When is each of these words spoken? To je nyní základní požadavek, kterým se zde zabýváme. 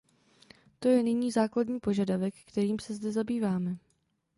To 0.79 0.87
je 0.89 1.03
nyní 1.03 1.31
základní 1.31 1.79
požadavek, 1.79 2.33
kterým 2.45 2.79
se 2.79 2.93
zde 2.93 3.11
zabýváme. 3.11 3.77